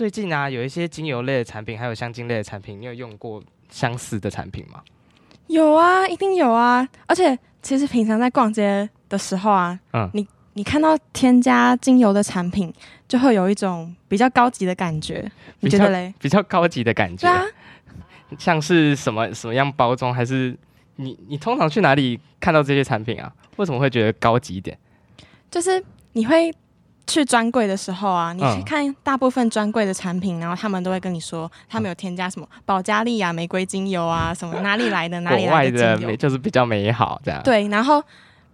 [0.00, 4.82] 最近啊，有一些精油类的产品，还有香精类的产品，你有用过相似的产品吗？
[5.48, 6.88] 有啊，一定有啊！
[7.06, 12.72] 而且其实平常在逛街的时候啊，嗯，你你看到添加精油的产品，
[13.06, 15.30] 就会有一种比较高级的感觉。
[15.58, 16.14] 你觉得嘞？
[16.18, 17.28] 比较高级的感觉。
[17.28, 17.44] 对啊。
[18.38, 20.56] 像是什么什么样包装，还是
[20.96, 23.30] 你你通常去哪里看到这些产品啊？
[23.56, 24.78] 为什么会觉得高级一点？
[25.50, 26.50] 就是你会。
[27.06, 37.42] 去专柜的时候啊，你去看大部分专柜的产品，然后他们都会跟你说，他们有添加什么保加利亚玫瑰精油啊，什么哪里来的哪里来的精油，就是比较美好这样。
[37.42, 38.02] 对，然后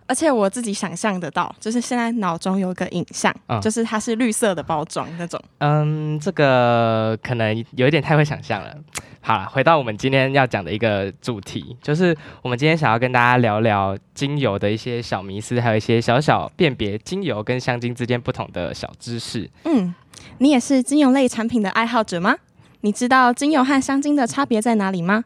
[0.06, 5.40] 而且我自己想象得到，就是现在脑中有个影像，就是它是绿色的包装那种。
[5.58, 8.74] 嗯，这个可能有一点太会想象了。
[9.20, 19.50] 好了，回到我们今天要讲的一个主题，就是我们今天想要跟大家聊聊精油的一些小迷思，还有一些小小辨别精油跟香精之间不同的小知识。
[19.64, 19.92] 嗯，
[20.38, 22.36] 你也是精油类产品的爱好者吗？
[22.82, 25.24] 你知道精油和香精的差别在哪里吗？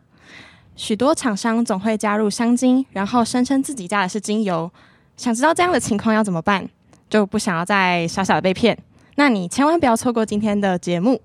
[0.77, 4.71] 许多厂商总会加入香精，然后声称自己加的是精油。
[5.17, 6.67] 想知道这样的情况要怎么办？
[7.09, 8.77] 就不想要再傻傻的被骗？
[9.17, 11.21] 那你千万不要错过今天的节目。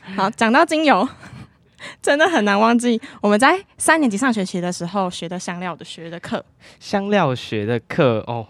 [0.00, 1.08] 好，讲到精油。
[2.02, 6.42] 真的很难忘记我们在三年级上学期的时候学的香料的学的课。
[6.80, 8.44] 香料学的课哦，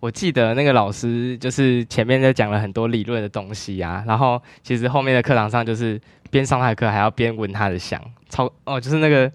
[0.00, 5.98] 我记得那个老师就是前面在讲了很多理论的东西啊，然后其实后面的课堂上就是
[6.30, 9.30] 边上他的课还要边闻他的香，超哦，就是那个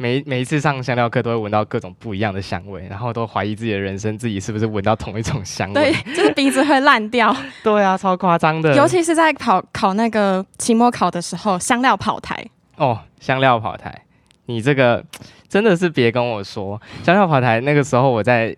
[0.00, 5.92] 每每一次上香料课都会闻到各种不一样的香味，然后都怀疑自己的人生，自己是不是闻到同一种香味？
[5.92, 7.36] 对， 就是鼻子会烂掉。
[7.62, 8.74] 对啊，超夸张的。
[8.74, 12.42] 尤其是在考考那个期末考的时候，香料跑台。
[12.78, 14.06] 哦，香料跑台，
[14.46, 15.04] 你这个
[15.50, 17.60] 真的是别跟我说香料跑台。
[17.60, 18.56] 那个时候我在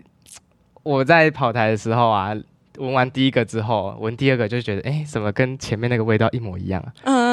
[0.84, 2.32] 我在跑台的时候啊，
[2.78, 6.92] 闻完第一个之后，闻第二个就觉得，哎，怎么跟前面那个味道一模一样啊？
[7.02, 7.31] 嗯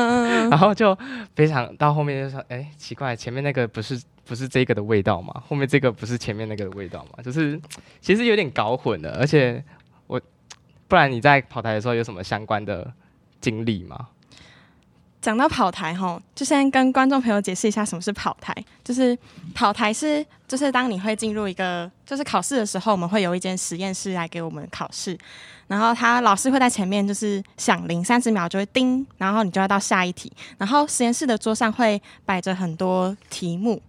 [0.50, 0.98] 然后就
[1.36, 5.34] 非常到后面就说，哎，奇怪，前面那个不是不是这个的味道吗？
[5.48, 7.24] 后面这个不是前面那个的味道吗？
[7.24, 7.60] 就是
[8.02, 9.18] 其实有点搞混了。
[9.20, 9.64] 而且
[10.08, 10.20] 我
[10.88, 12.92] 不然你在跑台的时候有什么相关的
[13.42, 14.10] 经历吗？
[15.22, 18.56] 讲到跑台哈，就先跟观众朋友解释一下什么是跑台。
[18.84, 19.18] 就是
[19.54, 25.18] 跑台是，就是当你会进入一个就是考试的时候，我们会有一间实验室来给我们考试。
[25.68, 30.32] 然后他老师会在前面就是响铃三十秒就会叮，然后你就要到下一题。
[30.58, 33.80] 然后实验室的桌上会摆着很多题目，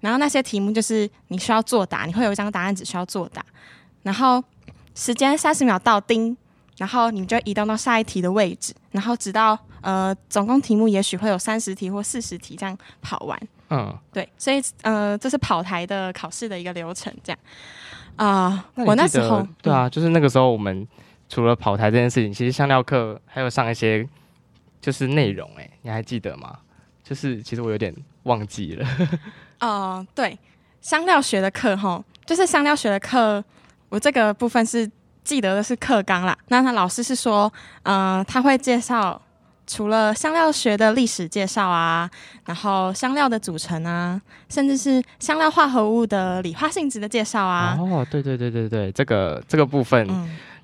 [0.00, 3.42] 然后那些题目就是你需要作答，你会有一张答案纸需要作答。
[4.02, 4.42] 然后
[4.94, 6.36] 时间三十秒到叮，
[6.76, 9.58] 然后你就移动到下一题的位置，然后直到。
[9.84, 13.38] 呃，总共题目也许会有三十题或四十题这样跑完。
[13.68, 17.38] 嗯，对，所以呃，这是跑台的考试的一个流程，这样。
[18.16, 20.88] 啊，我那时候对啊，就是那个时候我们
[21.28, 24.08] 除了跑台这件事情，其实香料课还有上一些
[24.80, 26.60] 就是内容，哎，你还记得吗？
[27.02, 28.88] 就是其实我有点忘记了。
[29.60, 30.38] 哦，对，
[30.80, 33.44] 香料学的课哈，就是香料学的课，
[33.90, 34.90] 我这个部分是
[35.24, 36.36] 记得的是课纲啦。
[36.48, 37.52] 那他老师是说，
[37.82, 39.20] 呃，他会介绍。
[39.66, 42.10] 除了香料学的历史介绍啊，
[42.44, 44.20] 然后香料的组成啊，
[44.50, 47.74] 甚至是香料化合物的理化性质的介绍啊。
[47.80, 50.06] 哦，对对对对对，这个这个部分，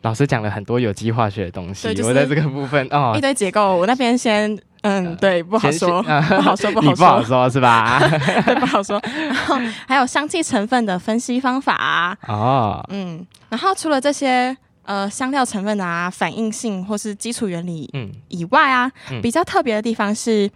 [0.03, 1.88] 老师讲了很多有机化学的东西。
[2.03, 8.01] 我在这个部分哦，一堆结构，我那边先嗯，对， 不好说，不好说，不好说，不好说，是吧？
[8.61, 9.01] 不好说。
[9.05, 12.17] 然后还有香气成分的分析方法啊。
[12.27, 14.57] 哦，嗯，然后除了这些。
[14.83, 17.89] 呃，香料成分啊，反应性或是基础原理
[18.27, 18.91] 以外啊，
[19.23, 20.51] 比较特别的地方是，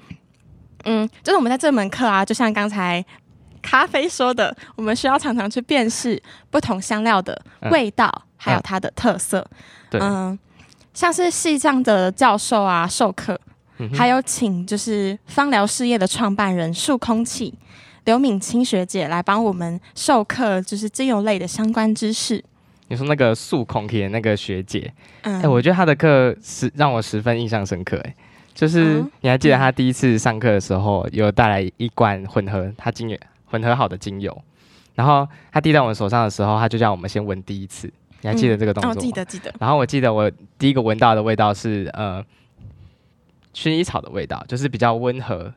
[0.84, 3.04] 嗯，就是我们在这门课啊，就像刚才
[3.62, 6.20] 咖啡说的，我们需要常常去辨识
[6.50, 9.46] 不同香料的味道，还有它的特色。
[9.92, 10.36] 嗯，
[10.92, 13.38] 像是系上的教授啊授课，
[13.92, 17.52] 还有请就是芳疗事业的创办人树空气
[18.04, 22.44] 刘敏清学姐来帮我们授课，就是精油类的相关知识。
[22.88, 24.92] 你说那个素空体的那个学姐，
[25.22, 27.96] 哎，我觉得她的课是让我十分印象深刻。
[28.04, 28.14] 哎，
[28.54, 34.38] 就是你还记得她第一次上课的时候，有带来一罐混合她精油混合好的精油，
[34.94, 37.90] 然后她递到我们手上的时候，她就叫我们先闻第一次。
[38.20, 39.00] 你还记得这个动作？
[39.00, 39.52] 记得记得。
[39.58, 42.22] 然后我记得我第一个闻到的味道是呃
[43.54, 45.52] 薰衣草的味道，就是比较温和，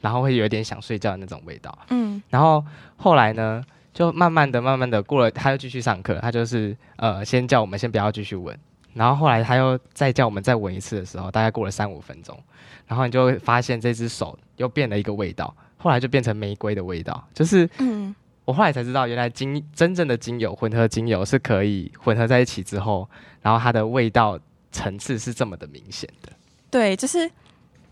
[0.00, 1.76] 然后会有一点想睡觉的那种味道。
[1.88, 2.64] 嗯然后
[2.96, 8.56] 后来呢，就慢慢的、慢慢的过了，他又继续上课，他就是呃，先叫我们先不要继续闻，
[8.94, 12.38] 然后后来他又再叫我们再闻一次的时候，大概过了三五分钟，
[12.86, 18.14] 然后你就会发现这只手又变了一个味道，后来就变成玫瑰的味道，就是嗯，
[18.44, 23.08] 我后来才知道，原来精真正的精油混合精油是可以混合在一起之后，
[23.40, 24.38] 然后它的味道
[24.70, 26.30] 层次是这么的明显的。
[26.70, 27.30] 对，就是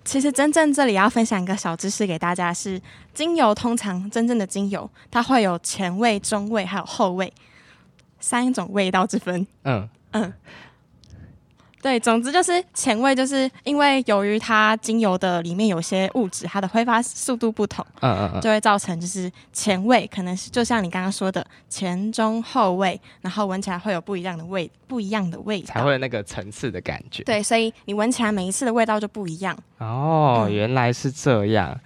[0.04, 2.80] 其实真正这里要分享一个小知识给大家是，
[3.12, 7.32] 精油通常真正的精油它会有前味、中味还有后味
[8.20, 9.46] 三种味道之分。
[9.64, 9.88] 嗯，
[11.80, 25.74] 对，总之就是前味，就是因为由于它精油的里面有些物质，它的挥发速度不同，嗯嗯嗯，就会造成就是前味可能是就像你刚刚说的前中后味，然后闻起来会有不一样的味，不一样的味道。
[25.74, 27.22] 才会有那个层次的感觉。
[27.22, 29.56] 对，所以你闻起来每一次的味道就不一样。
[29.78, 31.78] 哦，嗯原来是这样。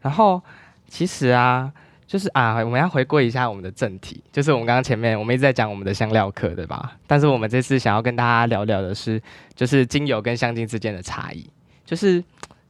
[0.00, 0.42] 然后
[0.88, 1.72] 其实啊，
[2.06, 6.96] 就是啊，我们要回归一下我们的正题，就是我们刚刚前面我们一直在讲我们的香料课，对吧？
[7.06, 9.20] 但是我们这次想要跟大家聊聊的是，
[9.56, 11.44] 就是精油跟香精之间的差异。
[11.84, 12.22] 就是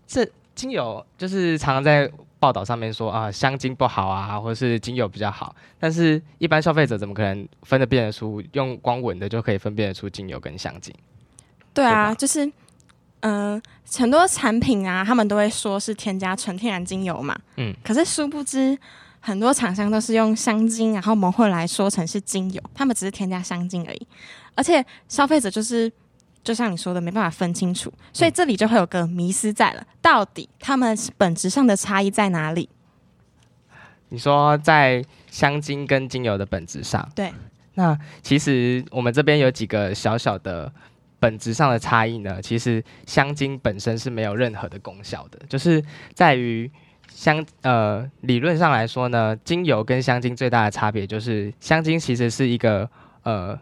[0.07, 5.55] 这精油，就是常常在报道上面说啊，香精不好啊，或者是精油比较好。
[5.79, 10.95] 但是，一般消费者怎么可能分得辨得出，用光闻的就可以分辨得出精油跟香精？
[11.75, 12.47] 对啊，就是
[13.21, 13.63] 嗯、呃
[13.99, 18.79] 很多产品啊，他们都会说是添加纯天然精油嘛，嗯，可是殊不知。
[19.27, 24.07] 很多厂商都是用香精，然后蒙混来说成是精油，他们只是添加香精而已。
[24.55, 25.91] 而且消费者就是，
[26.45, 32.69] 就像你说的，没办法分清楚，所以这里就会有个迷失在了，到底他们本质上的差异在哪里？
[34.11, 37.35] 你说在香精跟精油的本质上，对，
[37.75, 40.73] 那其实我们这边有几个小小的
[41.19, 42.41] 本质上的差异呢。
[42.41, 45.85] 其实香精本身是没有任何的功效的，就是
[46.15, 46.71] 在于
[47.17, 52.87] 香呃理论上来说呢，精油跟香精最大的差别就是香精其实是一个
[53.23, 53.59] 呃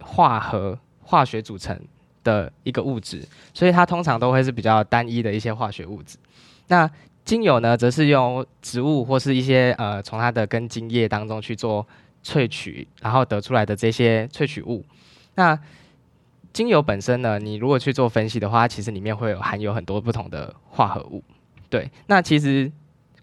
[0.00, 1.80] 化合化学组成
[2.22, 6.18] 的一个物质，所以它通常都会是比较单一的一些化学物质。
[6.68, 6.88] 那
[7.24, 11.86] 精油呢，则是用植物或是一些呃从它的根茎叶当中去做
[12.22, 14.84] 萃取，然后得出来的这些萃取物。
[15.36, 15.58] 那
[16.52, 21.24] 精油本身呢，你如果去做分析的话，其实里面会有含有很多不同的化合物。
[21.70, 22.70] 对，那其实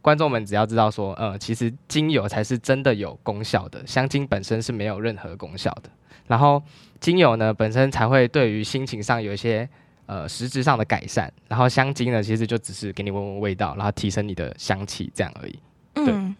[0.08, 5.90] 观众们只要知道说，呃，其实精油才是真的有功效的，香精本身是没有任何功效的。
[6.28, 6.64] 然后
[7.02, 9.68] 精油呢本身才会对于心情上有一些
[10.06, 15.60] 呃实质上的改善，然后香精呢其实就只是给你闻闻味道，然后提升你的香气这样而已。
[15.94, 16.34] 对嗯，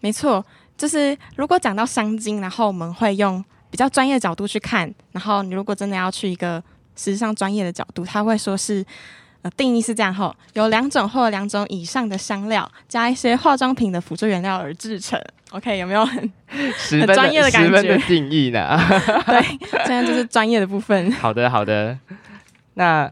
[0.00, 0.42] 没错，
[0.78, 6.64] 就是如果讲到香精，然后我们会用比较专业的角度去看，然后你如果真的要去一个
[6.96, 8.82] 实际上专业的角度，他会说是。
[9.42, 15.20] 呃，定义是这样后，有两种或两种以上的香料，加一些化妆品的辅助原料而制成。
[15.50, 16.32] OK，有没有很
[16.78, 18.78] 十分专业的感觉十分的定义呢。
[19.26, 19.42] 对？
[19.84, 21.10] 现在就是专业的部分。
[21.18, 21.98] 好的，好的。
[22.74, 23.10] 那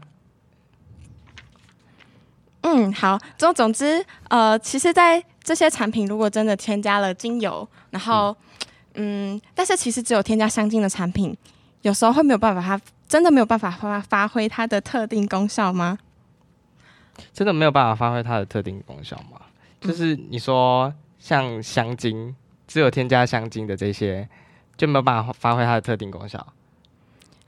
[2.61, 8.35] 嗯，好，总总之，呃，其实，在这些产品如果真的添加了精油，然后，
[8.95, 11.35] 嗯但是其实只有添加香精的产品，
[11.81, 15.97] 有时候会没有办法，它真的没有办法发发挥它的特定功效吗？
[17.33, 19.39] 真的没有办法发挥它的特定功效吗？
[19.79, 22.35] 就是你说像香精，
[22.67, 24.27] 只有添加香精的这些，
[24.77, 26.45] 就没有办法发挥它的特定功效。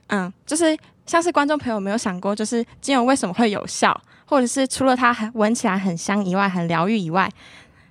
[0.08, 7.30] 嗯，就是像是观众朋友有没有想过，就是精油为什么会有效，或者是除了它很闻起来很香以外，很疗愈以外，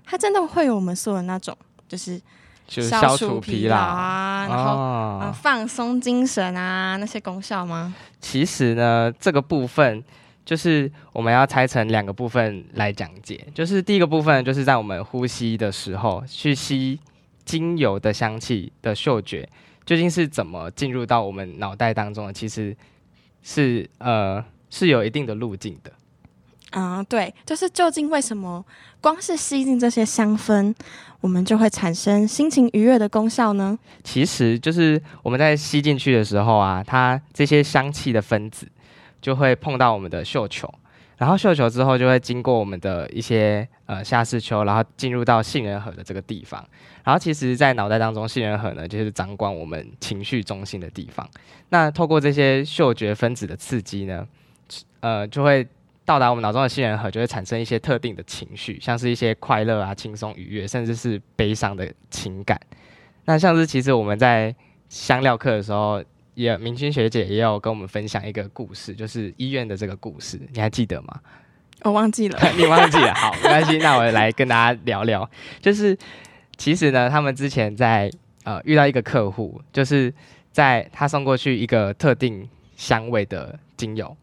[0.05, 1.57] 它真的会有我们说的那种，
[1.87, 2.21] 就是
[2.67, 7.95] 就是消消除疲疲劳啊，然后、哦呃放松精神啊那些功效吗？
[8.21, 10.03] 其实呢，这个部分
[10.45, 13.45] 就是我们要拆成两个部分来讲解。
[13.53, 16.99] 就是第一个部分，就是在我们呼吸的时候，去吸
[17.45, 19.47] 精油的香气的嗅觉，
[19.85, 22.33] 究竟是怎么进入到我们脑袋当中的？
[22.33, 22.75] 其实
[23.41, 25.91] 是呃是有一定的路径的。
[26.71, 28.65] 啊、对，就是究竟为什么
[28.99, 30.73] 光是吸进这些香氛，
[31.21, 33.77] 我们就会产生心情愉悦的功效呢？
[34.03, 38.67] 其实就是我们在吸进去的时候啊，它这些香气的分子
[39.23, 40.71] 就会碰到我们的嗅球，
[41.17, 46.61] 然后嗅球之后就会经过我们的一些呃下视丘，然后进入到杏仁核的这个地方。
[47.05, 51.25] 然后其实，在脑袋当中，杏仁核呢就是掌管我们情绪中心的地方。
[51.69, 54.27] 那透过这些嗅觉分子的刺激呢，
[54.99, 55.65] 呃，就会
[56.03, 62.59] 到达我们脑中的杏仁核，就会产生一些特定的情绪，像是一些快乐啊、轻松、愉悦，甚至是悲伤的情感。
[63.23, 64.53] 那像是其实我们在
[64.89, 66.03] 香料课的时候，
[66.35, 71.19] 也明君学姐也有跟我们分享一个故事，就是医院的这个故事，你还记得吗？
[71.83, 72.39] 我忘记了。
[72.57, 73.13] 你忘记了？
[73.15, 75.29] 好，没关系，那我来跟大家聊聊。
[75.61, 75.97] 就是
[76.57, 78.09] 其实呢，他们之前在
[78.43, 80.13] 呃遇到一个客户，就是
[80.51, 84.15] 在他送过去一个特定香味的精油，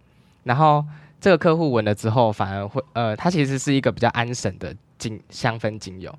[0.45, 0.85] 然后
[1.21, 6.13] 这个客户闻了之后，反而会呃，他其实是一个比较安神的精香氛精油。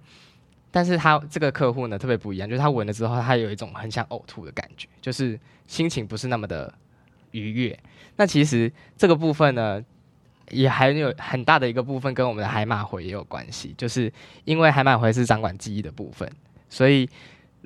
[0.71, 5.37] 但是他这个客户呢特别不一样，就是他闻了之后，他有一种很想呕吐的感觉，就是
[5.67, 6.73] 心情不是那么的
[7.31, 7.77] 愉悦。
[8.15, 9.83] 那其实这个部分呢，
[10.49, 14.11] 也还有很大的一个部分跟我们的海马回也有关系，就是
[14.45, 16.31] 因为海马回是掌管记忆的部分，
[16.69, 17.09] 所以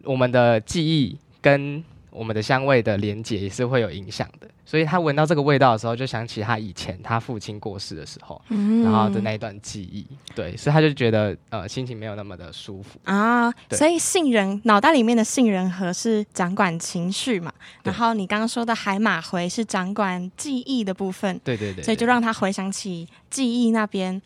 [0.03, 1.83] 我们的记忆跟
[2.15, 4.47] 我们的香味的连接也是会有影响的。
[4.65, 10.07] 所以他闻到这个味道的时候，就想起他以前他父亲过世的时候，然后的那一段记忆。
[10.33, 13.51] 对，所以他就觉得呃心情没有那么的舒服啊。
[13.69, 17.53] 所以杏仁脑袋里面的杏仁核是掌管情绪嘛，
[17.83, 21.39] 然后你刚刚说的海马回是掌管记忆的部分。
[21.43, 21.83] 对对对。
[21.83, 24.19] 所以就让他回想起记忆那边，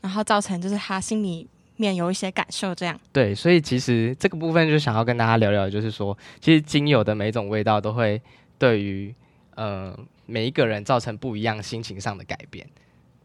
[0.00, 2.98] 然后造成就是他心里面有一些感受这样。
[3.12, 8.20] 对，所以其实这个部分就想要跟大家聊聊，就是说其实精油的每一种味道都会
[8.58, 9.14] 对于。
[9.56, 12.68] 呃，每一个人造成不一样心情上的改变，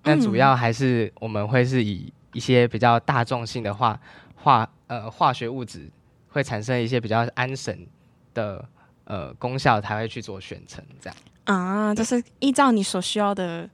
[0.03, 4.00] 但主要还是我们会是以一些比较大众性的化
[4.36, 5.89] 化呃化学物质
[6.27, 7.88] 会产生一些比较安神
[8.36, 8.63] 的
[9.06, 13.68] 呃功效，才会去做选择这样啊，就是依照你所需要的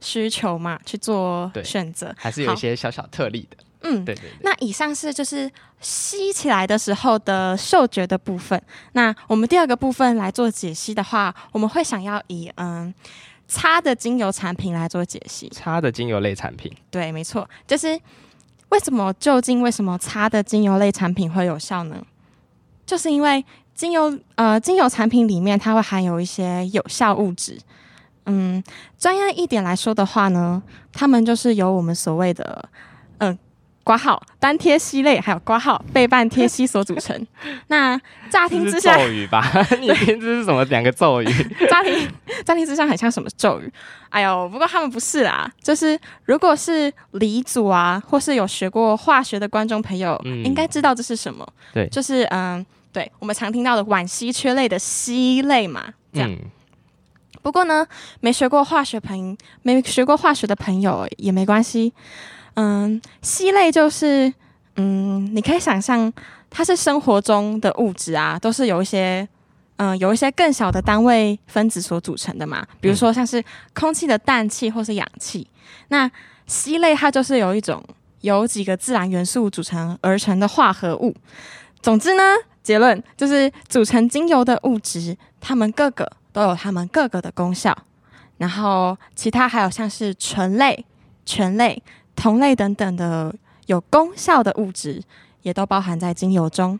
[0.00, 3.56] 需求嘛去做选择，还是有一些小小特例的。
[3.82, 4.30] 嗯，对对。
[4.42, 8.60] 那以上是就是吸起来的时候的嗅觉的部分。
[8.92, 12.92] 那我们第二个部分来做解析的话，我们会想要以嗯
[13.48, 15.48] 擦的精油产品来做解析。
[15.48, 16.70] 擦的精油类产品。
[16.90, 17.98] 对，没错，就是
[18.68, 22.04] 为什么究竟为什么擦的精油类产品会有效呢？
[22.84, 23.44] 就是因为
[23.74, 27.58] 精油呃精油产品里面它会含有一些有效物质。
[28.26, 28.62] 嗯，
[28.98, 32.89] 专业一点来说的话呢，它们就是由我们所谓的嗯。
[33.82, 37.26] 挂号单贴烯类，还有挂号背半贴烯所组成。
[37.68, 39.42] 那乍听之下，咒语吧？
[39.80, 41.26] 你听这是什么两个咒语？
[41.68, 42.08] 乍听
[42.44, 43.72] 乍听之下很像什么咒语？
[44.10, 45.50] 哎呦，不过他们不是啦。
[45.62, 51.46] 就是如果是理组啊，或是有学过化学的观众朋友，应该知道这是什么。
[51.72, 55.94] 对，就是嗯，对我们常听到的烷烯缺类的烯类嘛。
[56.12, 56.30] 这样。
[57.42, 57.86] 不过呢，
[58.20, 61.92] 没学过化学朋没学过化学的朋友也没关系。
[62.54, 64.32] 嗯，烯类就是，
[64.76, 66.12] 嗯，你可以想象
[66.50, 69.26] 它是生活中的物质啊，都是有一些，
[69.76, 72.66] 嗯，有一些更小的单位分子所组成的嘛。
[72.80, 73.42] 比如说像是
[73.72, 75.46] 空气的氮气或是氧气。
[75.88, 76.10] 那
[76.46, 77.82] 烯类它就是有一种
[78.22, 81.14] 由几个自然元素组成而成的化合物。
[81.80, 82.22] 总之呢，
[82.62, 87.76] 结论就是组成精油的物质，它们各个都有它们各个的功效。
[88.38, 90.84] 然后其他还有像是醇类、
[91.24, 91.82] 醛类。
[92.16, 93.34] 同类等等的
[93.66, 95.02] 有功效的物质，
[95.42, 96.78] 也都包含在精油中。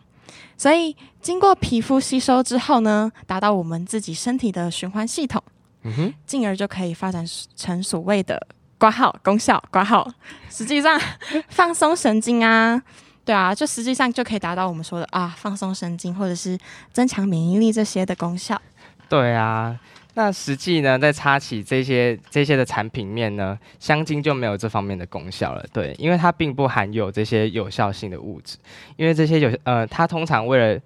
[0.57, 5.43] 所以经过皮肤吸收之后呢，达到我们自己身体的循环系统，
[5.83, 7.25] 嗯哼，进而就可以发展
[7.57, 8.47] 成所谓的
[8.79, 9.63] 挂号功效。
[9.71, 10.07] 挂号
[10.51, 11.01] 实际上
[11.49, 12.81] 放松神经啊，
[13.25, 16.59] 对啊，就实际上就可以达到我们说的啊放松神经或者是
[16.93, 18.61] 增强免疫力这些的功效。
[19.09, 19.79] 对啊。
[20.15, 25.65] 那实际呢，在擦起这些这些的产品面呢，香精就没有这方面的功效了。
[25.73, 28.59] 对，因为它并不含有这些有效性的物质。
[28.97, 30.81] 因为这些有呃，它通常为了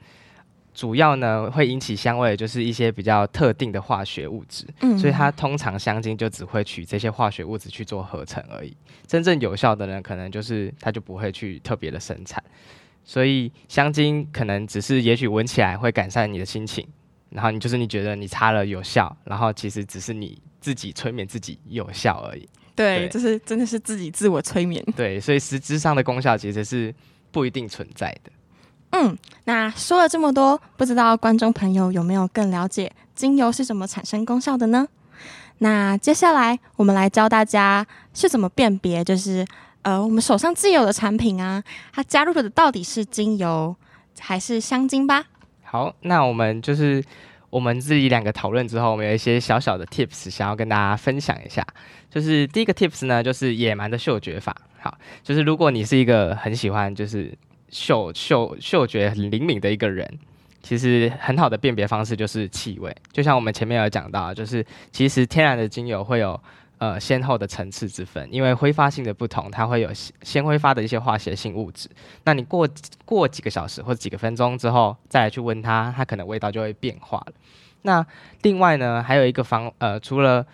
[0.74, 4.66] 主要呢会引起香味，就是一些比较特定的化学物质。
[4.80, 8.76] 嗯，所以它通常香精就只会取这些化学物质去做合成而已。
[9.06, 12.42] 真正有效的呢，可能就是它就不会去特别的生产。
[13.02, 16.86] 所以香精可能只是也许闻起来会改善你的心情。
[17.34, 22.48] 然后你就是你觉得你擦了有效，然后其实只是你自己催眠自己有效而已。
[22.76, 24.84] 对，就是真的是自己自我催眠。
[24.96, 26.94] 对，所以实质上的功效其实是
[27.32, 28.30] 不一定存在的。
[28.90, 34.86] 嗯，那说了这么多，不知道观众朋友有没有更了解精油是怎么产生功效的呢？
[35.58, 39.44] 那接下来我们来教大家是怎么辨别，就是
[39.82, 41.62] 呃我们手上自有的产品啊，
[41.92, 43.74] 它加入的到底是精油
[44.20, 45.24] 还是香精吧。
[45.74, 47.02] 好，那我们就是
[47.50, 51.66] 我们自己两个讨论之后，我们有一些小小的 tips 想要跟大家分享一下。
[52.08, 54.54] 就是第一个 tips 呢，就是野蛮的嗅觉法。
[54.78, 57.36] 好，就是如果你是一个很喜欢就是
[57.70, 60.08] 嗅嗅嗅觉很灵敏的一个人，
[60.62, 62.96] 其实很好的辨别方式就是气味。
[63.10, 66.40] 就像我们前面有讲到，就是其实天然的精油会有。
[66.78, 71.88] 呃，先后的层次之分，因为挥发性的不同，它会有先先挥发的一些化学性物质。
[72.24, 72.68] 那你过
[73.04, 77.32] 过几个小时或者几个分钟之后，再来去闻它，它可能味道就会变化了。
[77.82, 78.04] 那
[78.42, 80.44] 另外呢，还有一个方呃，除了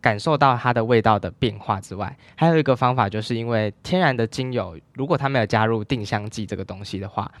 [0.00, 7.32] 感受到它的味道的变化之外，还有一个方法，就是因为天然的精油，如果它没有加入定香剂这个东西的话，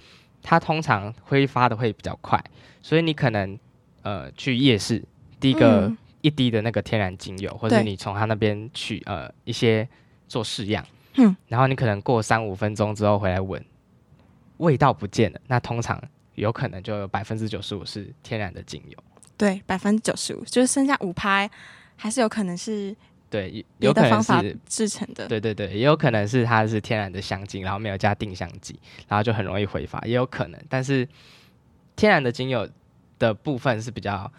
[0.42, 2.42] 它通常挥发的会比较快，
[2.80, 3.58] 所以你可能
[4.02, 5.04] 呃去夜市
[5.38, 5.92] 第一个
[6.24, 9.86] 一滴的那个天然精油，或者你从他那边取呃一些
[10.26, 10.82] 做试样，
[11.16, 13.62] 嗯，然后你可能过三五分钟之后回来闻，
[14.56, 16.02] 味道不见了，那通常
[16.34, 18.98] 有可能就有百分之九十五是天然的精油。
[19.36, 21.50] 对，百分之九十五，就是剩下五拍，
[21.94, 22.96] 还是有可能是
[23.28, 25.28] 对，有可能的方法是，制成的。
[25.28, 30.58] 对对对，也有可能是它是天然的香精，然后没有加定香剂，然后就很容易挥发，也有可能。
[30.70, 31.06] 但是
[31.96, 32.66] 天然的精油
[33.18, 34.32] 的部分是比较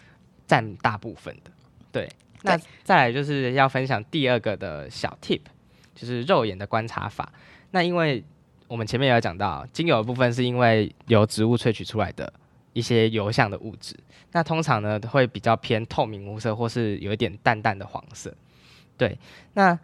[0.48, 1.52] 占大部分的。
[1.96, 2.06] 对，
[2.42, 5.40] 那再来就是要分享第二个的小 tip，
[5.94, 7.32] 就是肉眼的观察法。
[7.70, 8.22] 那因为
[8.68, 12.30] 我们前面有讲到，精油的部分是因为由植物萃取出来的
[12.74, 13.96] 一些油相的物质，
[14.32, 18.30] 那通常呢会比较偏透明无色，或是有一点淡淡的黄色。
[18.98, 19.18] 对，
[19.54, 19.78] 那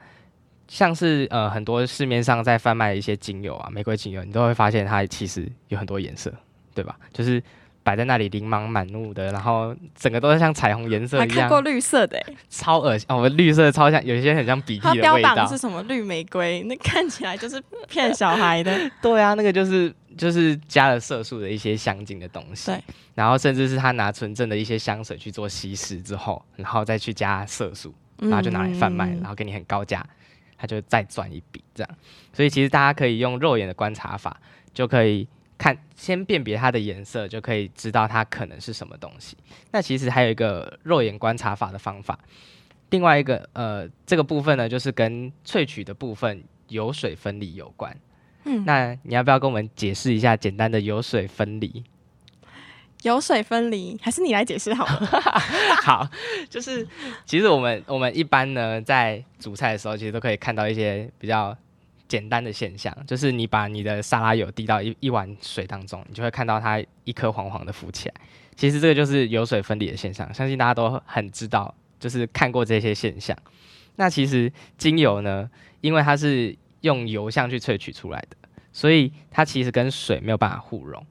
[0.69, 6.31] 像是呃很多市面上在贩卖的一些精油啊，玫瑰精油，你都会发现它其实有很多颜色，
[6.75, 6.99] 对吧？
[7.11, 7.42] 就是
[7.82, 13.06] 摆在那里琳琅满目的，然后整个都是像彩虹颜色一样，还看过绿色的、欸，超恶心。
[13.08, 15.58] 哦，绿色超像，有一些很像鼻它涕的味道标榜的是。
[15.62, 18.76] 什么绿玫瑰，那看起来就是骗小孩的。
[19.00, 22.70] 对啊，那个就是就是加了色素的一些香精的东西。
[22.70, 22.82] 对，
[23.14, 30.04] 然后甚至是他拿纯正的一些香水去做稀释之后，然后再去加色素，然后就拿来贩卖，嗯然后给你很高价，
[30.58, 31.90] 他就再赚一笔这样。
[32.32, 34.36] 所以其实大家可以用肉眼的观察法，
[34.74, 35.28] 就可以
[35.62, 39.37] 看先辨别它的颜色，就可以知道它可能是什么东西。
[39.71, 42.19] 那其实还有一个肉眼观察法的方法，
[42.90, 47.97] 另外一个呃这个部分呢，就是跟萃取的部分油水分离有关。
[48.45, 51.85] 嗯那你要不要跟我们解释一下简单的油水分离？
[53.02, 55.07] 油水分离，还是你来解释好了。
[55.85, 56.09] 好，
[56.50, 56.85] 就是
[57.25, 61.57] 其实我们我们一般呢在煮菜的时候，其实都可以看到一些比较
[62.12, 68.14] 简单的现象，就是你把你的沙拉油滴到一一碗水当中，你就会看到它一颗黄黄的浮起来。
[68.55, 73.35] 其实这个就是油水分离的现象，相信大家都很知道，就是看过这些现象。
[73.96, 75.48] 那其实精油呢，
[75.81, 78.37] 因为它是用油相去萃取出来的，
[78.75, 81.03] 所以它其实跟水没有办法互溶。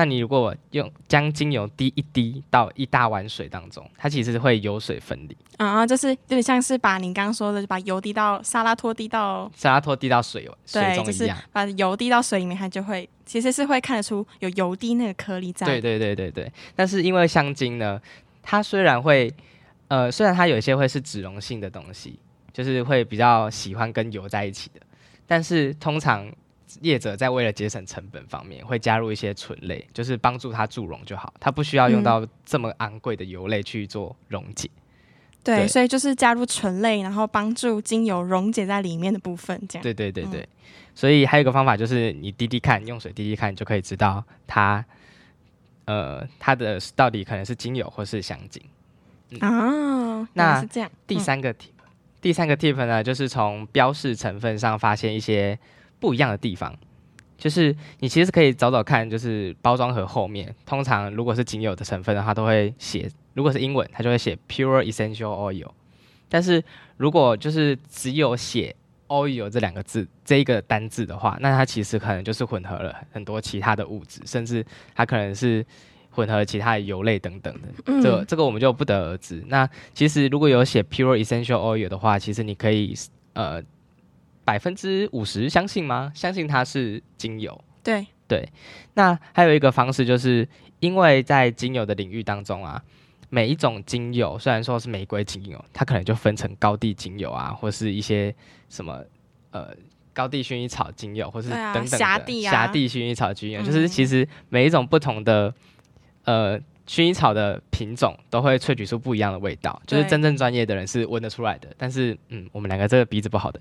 [0.00, 11.36] 那你如果用将精油滴一滴到一大碗水当中，它其实会油水分离，啊，就是有点像是把你刚刚说的，把油滴到沙拉托滴到，沙拉托滴到水水中一样。
[11.52, 15.66] 把油滴到水里面，它就会其实是会看得出有油滴那个颗粒在。
[15.66, 16.50] 对对对对对。
[16.74, 18.00] 但是因为香精呢，
[18.42, 19.30] 它虽然会
[19.88, 22.18] 呃，虽然它有一些会是脂溶性的东西，
[22.54, 24.80] 就是会比较喜欢跟油在一起的，
[25.26, 26.26] 但是通常
[26.80, 34.68] 业者在为了节省成本方面，会加入一些醇类，就是帮助它助溶就好，它不需要用嗯到这么昂贵的油类去做溶解。
[35.42, 39.82] 对，对所以就是加入醇类，然后帮助精油溶解在里面的部分，这样。
[39.82, 40.48] 对对对嗯对，
[40.94, 44.84] 所以还有一个方法就是你滴滴看，用水滴滴看，就可以知道它，
[45.86, 48.62] 呃，它的到底可能是精油或是香精。
[49.40, 50.90] 啊，那是这样。
[50.92, 51.68] 嗯第三个 tip，、
[52.20, 55.58] 第三个 tip 呢，就是从标示成分上发现一些
[56.00, 56.74] 不一样的地方。
[57.38, 65.68] 就是你其实可以找找看，就是包装盒后面，通常如果是仅有的成分的话，都会写，如果是英文，它就会写 pure essential oil。
[66.28, 66.62] 但是
[66.98, 68.76] 如果就是只有写
[69.08, 74.62] oil 这两个字这一个单字的话，那它其实可能就是混合了很多其他的物质，甚至
[74.94, 75.64] 它可能是
[76.10, 77.68] 混合其他的油类等等的。
[77.86, 79.42] 嗯这这个我们就不得而知。
[79.48, 82.94] 那其实如果有写 pure essential oil 的话，其实你可以
[83.32, 83.62] 呃
[84.50, 86.10] 百分之五十相信吗？
[86.12, 87.64] 相信它是精油。
[87.84, 88.48] 对对，
[88.94, 90.48] 那还有一个方式，就是
[90.80, 92.82] 因为在精油的领域当中啊，
[93.28, 98.34] 每一种精油虽然说是玫瑰精油，它可能就分成高地精油啊，或是一些
[98.68, 99.00] 什么
[99.52, 99.68] 呃
[100.12, 105.54] 高地薰衣草精油，或是等等的辖地啊辖地薰衣草精油，嗯就是其实每一种不同的
[106.24, 106.60] 呃。
[106.90, 111.68] 薰衣草的品种都会萃取出不一样的味道，就是真正专业的人是闻得出来的。
[111.78, 113.60] 但是，嗯，我们两个这个鼻子不好的，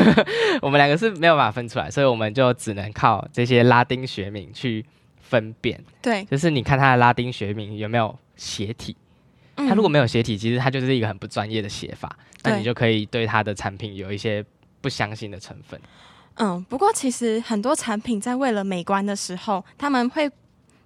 [0.60, 4.84] 我们两个是没有办法分出来，所以我们就只能靠这些拉丁学名去
[5.22, 5.82] 分辨。
[6.02, 8.94] 对，就是你看它的拉丁学名有没有斜体，
[9.56, 14.44] 它如果嗯没有斜体，其实它就是一个很不专业的写法，那你就可以对它的产品有一些
[14.82, 15.80] 不相信的成分。
[16.34, 20.30] 嗯，不过其实很多产品在为了美观的时候，他们会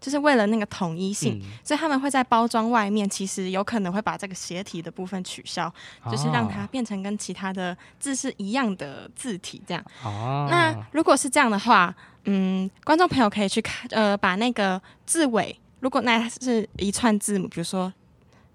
[0.02, 5.72] 就是为了那个统一性，嗯，所以他们会在包装外面，其实有可能会把这个斜体的部分取消，
[6.10, 9.82] 就是让它变成跟其他的字是一样的字体这样。
[10.04, 17.92] 哦，那如果是这样的话，嗯，观众朋友可以去看，呃，把那个字尾，如果那是一串字母，比如说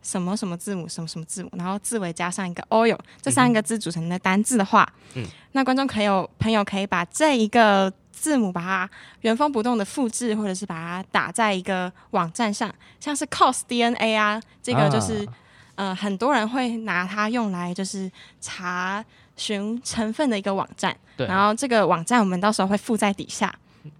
[0.04, 5.26] 什么什么字母什么什么字母，然后字尾加上一个 oil，这三个字组成的单字的话，嗯。
[5.54, 8.90] 那观众可以有朋友可以把这一个字母把它
[9.22, 15.34] 原封不动的复制，或者是把它打在一个网站上，像是 cos DNA 啊，这个就是、啊
[15.78, 23.54] 呃很多人会拿它用来就是查询成分的一个网站，对，然后这个网站我们到时候会附在底下，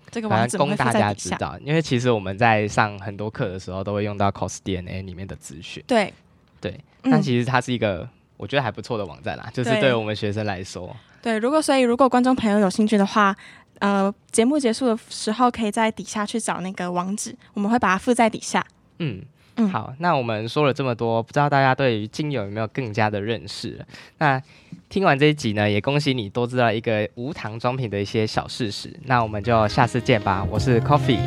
[0.10, 1.14] 这个网反址我们会正供大家。
[1.14, 5.84] 知道，因为其实我们在上很多课的时候都会用到 cos DNA 里面的资讯。
[5.86, 6.12] 对，
[6.60, 6.72] 对，
[7.04, 7.12] 嗯。
[7.12, 13.36] 但其实它是一个我觉得还不错的网站啦，就是对对我们学生来说，对，如果所以如果观众朋友有兴趣的话，
[13.80, 18.66] 呃，节目结束的时候可以在底下去找那个网址，我们会把它附在底下。
[19.00, 19.22] 嗯。
[19.60, 23.84] 嗯好，那我们说了这么多，不知道大家对于精油有没有更加的认识？
[24.20, 24.40] 那
[24.88, 28.96] 听完这一集呢，也恭喜你多知道一个无糖装品的一些小事实。
[29.06, 31.18] 那我们就下次见吧，我是 Coffee，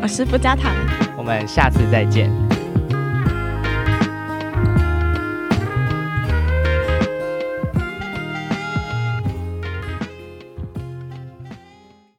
[0.00, 0.74] 我是不加糖。
[1.18, 2.30] 我们下次再见，